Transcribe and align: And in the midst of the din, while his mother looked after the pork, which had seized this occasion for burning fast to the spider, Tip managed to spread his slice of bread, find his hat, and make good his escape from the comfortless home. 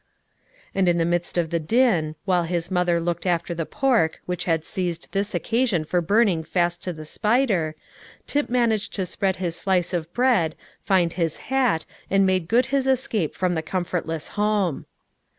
And 0.73 0.89
in 0.89 0.97
the 0.97 1.05
midst 1.05 1.37
of 1.37 1.51
the 1.51 1.59
din, 1.59 2.15
while 2.25 2.45
his 2.45 2.71
mother 2.71 2.99
looked 2.99 3.27
after 3.27 3.53
the 3.53 3.67
pork, 3.67 4.19
which 4.25 4.45
had 4.45 4.65
seized 4.65 5.09
this 5.11 5.35
occasion 5.35 5.83
for 5.85 6.01
burning 6.01 6.43
fast 6.43 6.81
to 6.85 6.91
the 6.91 7.05
spider, 7.05 7.75
Tip 8.25 8.49
managed 8.49 8.95
to 8.95 9.05
spread 9.05 9.35
his 9.35 9.55
slice 9.55 9.93
of 9.93 10.11
bread, 10.11 10.55
find 10.81 11.13
his 11.13 11.37
hat, 11.37 11.85
and 12.09 12.25
make 12.25 12.47
good 12.47 12.65
his 12.73 12.87
escape 12.87 13.35
from 13.35 13.53
the 13.53 13.61
comfortless 13.61 14.29
home. 14.29 14.87